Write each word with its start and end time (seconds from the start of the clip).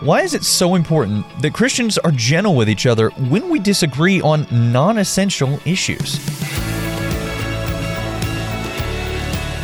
Why 0.00 0.20
is 0.20 0.34
it 0.34 0.44
so 0.44 0.74
important 0.74 1.24
that 1.40 1.54
Christians 1.54 1.96
are 1.96 2.10
gentle 2.10 2.54
with 2.54 2.68
each 2.68 2.84
other 2.84 3.08
when 3.30 3.48
we 3.48 3.58
disagree 3.58 4.20
on 4.20 4.46
non 4.50 4.98
essential 4.98 5.58
issues? 5.64 6.16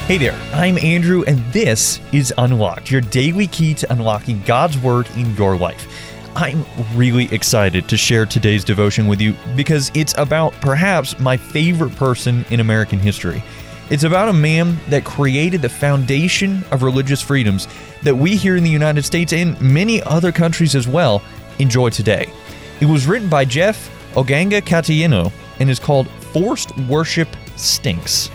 Hey 0.07 0.17
there, 0.17 0.33
I'm 0.55 0.79
Andrew, 0.79 1.23
and 1.27 1.39
this 1.53 2.01
is 2.13 2.33
Unlocked, 2.39 2.91
your 2.91 3.03
daily 3.03 3.47
key 3.47 3.75
to 3.75 3.93
unlocking 3.93 4.41
God's 4.47 4.79
Word 4.79 5.07
in 5.17 5.37
your 5.37 5.55
life. 5.55 5.87
I'm 6.35 6.65
really 6.95 7.27
excited 7.27 7.87
to 7.91 7.99
share 7.99 8.25
today's 8.25 8.65
devotion 8.65 9.09
with 9.09 9.21
you 9.21 9.35
because 9.55 9.93
it's 9.95 10.15
about 10.17 10.55
perhaps 10.63 11.19
my 11.21 11.37
favorite 11.37 11.95
person 11.97 12.47
in 12.49 12.61
American 12.61 12.99
history. 12.99 13.45
It's 13.93 14.05
about 14.05 14.31
a 14.31 14.33
man 14.33 14.79
that 14.89 15.05
created 15.05 15.61
the 15.61 15.69
foundation 15.69 16.65
of 16.71 16.83
religious 16.83 17.21
freedoms 17.21 17.69
that 18.03 18.17
we 18.17 18.37
here 18.37 18.57
in 18.57 18.65
the 18.65 18.71
United 18.71 19.05
States 19.05 19.35
and 19.35 19.61
many 19.61 20.03
other 20.05 20.33
countries 20.33 20.75
as 20.75 20.89
well 20.89 21.21
enjoy 21.59 21.91
today. 21.91 22.33
It 22.81 22.87
was 22.87 23.07
written 23.07 23.29
by 23.29 23.45
Jeff 23.45 23.91
Oganga 24.15 24.63
Katieno 24.63 25.31
and 25.61 25.69
is 25.69 25.79
called 25.79 26.09
Forced 26.33 26.75
Worship 26.89 27.29
Stinks. 27.57 28.31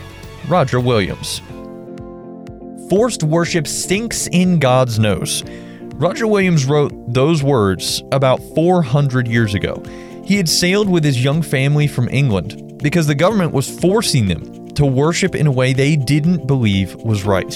Roger 0.48 0.80
Williams. 0.80 1.42
Forced 2.88 3.24
worship 3.24 3.66
stinks 3.66 4.28
in 4.28 4.60
God's 4.60 5.00
nose. 5.00 5.44
Roger 5.96 6.28
Williams 6.28 6.66
wrote 6.66 6.94
those 7.12 7.42
words 7.42 8.04
about 8.12 8.44
400 8.54 9.28
years 9.28 9.56
ago. 9.56 9.82
He 10.24 10.38
had 10.38 10.48
sailed 10.48 10.88
with 10.88 11.04
his 11.04 11.24
young 11.24 11.42
family 11.42 11.88
from 11.88 12.10
England 12.10 12.78
because 12.84 13.08
the 13.08 13.16
government 13.16 13.54
was 13.54 13.68
forcing 13.80 14.28
them 14.28 14.57
to 14.77 14.86
worship 14.86 15.34
in 15.34 15.48
a 15.48 15.52
way 15.52 15.73
they 15.73 15.95
didn't 15.95 16.45
believe 16.45 16.94
was 16.98 17.23
right. 17.23 17.49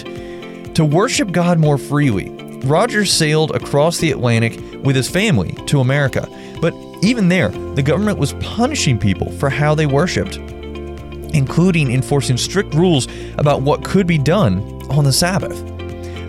To 0.74 0.84
worship 0.84 1.32
God 1.32 1.60
more 1.60 1.78
freely, 1.78 2.32
Rogers 2.66 3.14
sailed 3.14 3.52
across 3.52 4.00
the 4.00 4.10
Atlantic 4.10 4.60
with 4.84 4.96
his 4.96 5.08
family 5.08 5.52
to 5.68 5.82
America. 5.82 6.28
But 6.62 6.74
even 7.04 7.30
there, 7.30 7.50
the 7.50 7.84
government 7.84 8.18
was 8.18 8.34
punishing 8.34 8.98
people 8.98 9.32
for 9.34 9.52
how 9.52 9.76
they 9.76 9.86
worshiped, 9.86 10.38
including 10.38 11.92
enforcing 11.92 12.38
strict 12.38 12.74
rules 12.74 13.08
about 13.38 13.62
what 13.62 13.86
could 13.86 14.08
be 14.08 14.18
done 14.18 14.60
on 14.90 15.04
the 15.04 15.14
Sabbath. 15.14 15.62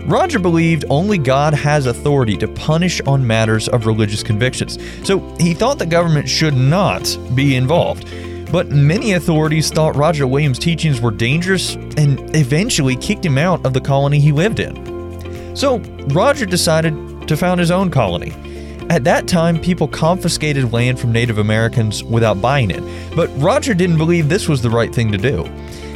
Roger 0.05 0.37
believed 0.37 0.85
only 0.91 1.17
God 1.17 1.55
has 1.55 1.87
authority 1.87 2.37
to 2.37 2.47
punish 2.47 3.01
on 3.01 3.25
matters 3.25 3.67
of 3.67 3.87
religious 3.87 4.21
convictions, 4.21 4.77
so 5.03 5.21
he 5.39 5.55
thought 5.55 5.79
the 5.79 5.87
government 5.87 6.29
should 6.29 6.53
not 6.53 7.17
be 7.33 7.55
involved. 7.55 8.07
But 8.53 8.69
many 8.69 9.13
authorities 9.13 9.71
thought 9.71 9.95
Roger 9.95 10.27
Williams' 10.27 10.59
teachings 10.59 11.01
were 11.01 11.09
dangerous 11.09 11.73
and 11.73 12.35
eventually 12.35 12.95
kicked 12.95 13.25
him 13.25 13.39
out 13.39 13.65
of 13.65 13.73
the 13.73 13.81
colony 13.81 14.19
he 14.19 14.31
lived 14.31 14.59
in. 14.59 15.55
So 15.55 15.79
Roger 16.09 16.45
decided 16.45 17.27
to 17.27 17.35
found 17.35 17.59
his 17.59 17.71
own 17.71 17.89
colony. 17.89 18.31
At 18.91 19.05
that 19.05 19.27
time, 19.27 19.59
people 19.59 19.87
confiscated 19.87 20.71
land 20.71 20.99
from 20.99 21.11
Native 21.11 21.39
Americans 21.39 22.03
without 22.03 22.43
buying 22.43 22.69
it, 22.69 22.83
but 23.15 23.27
Roger 23.41 23.73
didn't 23.73 23.97
believe 23.97 24.29
this 24.29 24.47
was 24.47 24.61
the 24.61 24.69
right 24.69 24.93
thing 24.93 25.11
to 25.11 25.17
do. 25.17 25.45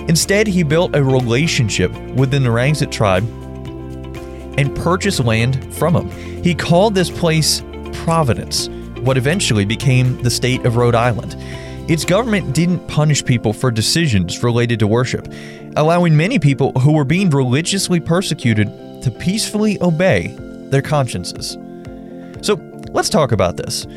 Instead, 0.07 0.47
he 0.47 0.63
built 0.63 0.95
a 0.95 1.03
relationship 1.03 1.91
with 2.15 2.31
the 2.31 2.39
Narragansett 2.39 2.91
tribe 2.91 3.23
and 4.57 4.75
purchased 4.75 5.19
land 5.19 5.71
from 5.75 5.93
them. 5.93 6.09
He 6.43 6.55
called 6.55 6.95
this 6.95 7.11
place 7.11 7.61
Providence, 7.93 8.67
what 9.01 9.15
eventually 9.15 9.63
became 9.63 10.19
the 10.23 10.31
state 10.31 10.65
of 10.65 10.75
Rhode 10.75 10.95
Island. 10.95 11.35
Its 11.87 12.03
government 12.03 12.53
didn't 12.53 12.85
punish 12.89 13.23
people 13.23 13.53
for 13.53 13.71
decisions 13.71 14.43
related 14.43 14.77
to 14.79 14.87
worship, 14.87 15.31
allowing 15.77 16.17
many 16.17 16.37
people 16.37 16.73
who 16.79 16.91
were 16.91 17.05
being 17.05 17.29
religiously 17.29 18.01
persecuted 18.01 18.67
to 19.01 19.09
peacefully 19.09 19.81
obey 19.81 20.35
their 20.69 20.81
consciences. 20.81 21.57
So 22.41 22.55
let's 22.91 23.09
talk 23.09 23.31
about 23.31 23.55
this. 23.55 23.87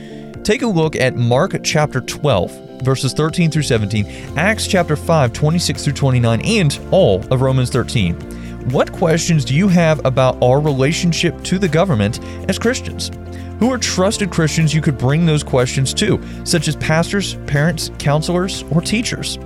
Take 0.44 0.62
a 0.62 0.68
look 0.68 0.94
at 0.94 1.16
Mark 1.16 1.56
chapter 1.64 2.00
12, 2.00 2.82
verses 2.82 3.12
13 3.12 3.50
through 3.50 3.62
17, 3.62 4.38
Acts 4.38 4.68
chapter 4.68 4.94
5, 4.94 5.32
26 5.32 5.82
through 5.84 5.92
29, 5.94 6.40
and 6.44 6.80
all 6.92 7.24
of 7.32 7.42
Romans 7.42 7.70
13. 7.70 8.39
What 8.66 8.92
questions 8.92 9.44
do 9.44 9.54
you 9.54 9.68
have 9.68 10.04
about 10.04 10.40
our 10.42 10.60
relationship 10.60 11.42
to 11.44 11.58
the 11.58 11.66
government 11.66 12.22
as 12.48 12.58
Christians? 12.58 13.10
Who 13.58 13.72
are 13.72 13.78
trusted 13.78 14.30
Christians 14.30 14.74
you 14.74 14.82
could 14.82 14.98
bring 14.98 15.24
those 15.24 15.42
questions 15.42 15.94
to, 15.94 16.20
such 16.44 16.68
as 16.68 16.76
pastors, 16.76 17.36
parents, 17.46 17.90
counselors, 17.98 18.62
or 18.70 18.82
teachers? 18.82 19.38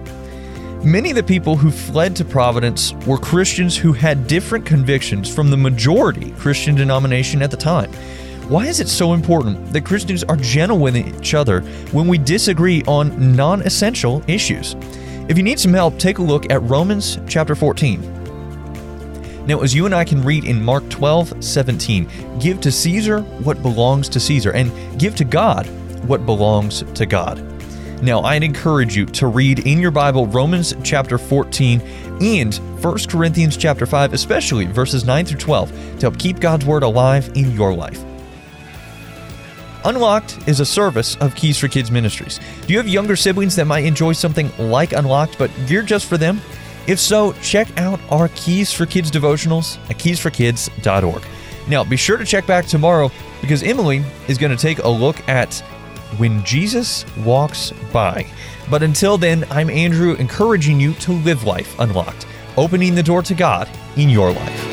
Many 0.83 1.11
of 1.11 1.17
the 1.17 1.23
people 1.23 1.57
who 1.57 1.71
fled 1.71 2.17
to 2.17 2.25
Providence 2.25 2.93
were 3.07 3.17
Christians 3.17 3.77
who 3.77 3.93
had 3.93 4.27
different 4.27 4.67
convictions 4.67 5.33
from 5.33 5.49
the 5.49 5.57
majority 5.57 6.33
Christian 6.33 6.75
denomination 6.75 7.41
at 7.41 7.53
the 7.53 7.57
time. 7.57 7.93
Why 8.49 8.67
is 8.67 8.81
it 8.81 8.89
so 8.89 9.15
important 9.15 9.73
that 9.73 9.87
Christians 9.87 10.25
are 10.25 10.37
gentle 10.37 10.79
with 10.79 10.97
each 10.97 11.35
other 11.35 11.61
when 11.93 12.09
we 12.09 12.19
disagree 12.19 12.83
on 12.89 13.35
non 13.35 13.63
essential 13.63 14.23
issues? 14.27 14.75
If 15.29 15.39
you 15.39 15.45
need 15.45 15.61
some 15.61 15.73
help, 15.73 15.99
take 15.99 16.19
a 16.19 16.23
look 16.23 16.51
at 16.51 16.61
Romans 16.63 17.19
chapter 17.27 17.55
14. 17.55 18.14
Now, 19.47 19.61
as 19.61 19.75
you 19.75 19.85
and 19.85 19.95
I 19.95 20.05
can 20.05 20.23
read 20.23 20.45
in 20.45 20.65
Mark 20.65 20.89
12, 20.89 21.45
17, 21.45 22.39
give 22.41 22.61
to 22.63 22.73
Caesar 22.73 23.21
what 23.21 23.61
belongs 23.63 24.09
to 24.11 24.21
Caesar, 24.21 24.53
and 24.53 24.99
give 24.99 25.15
to 25.17 25.25
God 25.25 25.67
what 26.09 26.25
belongs 26.25 26.83
to 26.95 27.05
God. 27.05 27.43
Now, 28.03 28.23
I'd 28.23 28.43
encourage 28.43 28.97
you 28.97 29.07
to 29.07 29.27
read 29.27 29.61
in 29.61 29.81
your 29.81 29.91
Bible 29.91 30.27
Romans 30.27 30.75
chapter 30.83 31.19
14 31.19 31.81
and 32.23 32.55
1 32.55 32.99
Corinthians 33.09 33.57
chapter 33.57 33.85
5, 33.85 34.15
especially 34.15 34.65
verses 34.65 35.05
9 35.05 35.27
through 35.27 35.39
12, 35.39 35.71
to 35.71 36.01
help 36.01 36.19
keep 36.19 36.41
God's 36.41 36.65
Word 36.65 36.83
alive 36.83 37.31
in 37.35 37.51
your 37.53 37.75
life. 37.75 38.03
Unlocked 39.85 40.49
is 40.49 40.61
a 40.61 40.67
service 40.67 41.17
of 41.17 41.35
Keys 41.35 41.59
for 41.59 41.69
Kids 41.69 41.91
Ministries. 41.91 42.41
Do 42.67 42.73
you 42.73 42.79
have 42.79 42.89
younger 42.89 43.17
siblings 43.17 43.57
that 43.57 43.67
might 43.67 43.85
enjoy 43.85 44.15
something 44.15 44.51
like 44.59 44.93
Unlocked, 44.93 45.37
but 45.39 45.51
geared 45.67 45.87
just 45.87 46.07
for 46.07 46.17
them? 46.17 46.41
If 46.87 47.01
so, 47.01 47.33
check 47.35 47.69
out 47.79 47.99
our 48.11 48.29
Keys 48.35 48.73
for 48.73 48.85
Kids 48.85 49.11
devotionals 49.11 49.79
at 49.89 49.97
keysforkids.org. 49.97 51.23
Now, 51.67 51.83
be 51.83 51.97
sure 51.97 52.19
to 52.19 52.25
check 52.25 52.47
back 52.47 52.67
tomorrow 52.67 53.11
because 53.41 53.63
Emily 53.63 54.03
is 54.29 54.37
going 54.37 54.55
to 54.55 54.61
take 54.61 54.79
a 54.81 54.89
look 54.89 55.27
at 55.29 55.55
when 56.19 56.45
Jesus 56.45 57.05
walks 57.19 57.73
by. 57.93 58.27
But 58.71 58.83
until 58.83 59.19
then, 59.19 59.45
I'm 59.51 59.71
Andrew 59.71 60.15
encouraging 60.15 60.79
you 60.79 60.95
to 60.95 61.13
live 61.13 61.45
life 61.45 61.79
unlocked, 61.79 62.27
opening 62.57 62.95
the 62.95 63.03
door 63.03 63.23
to 63.23 63.35
God 63.35 63.69
in 63.97 64.11
your 64.11 64.33
life. 64.33 64.64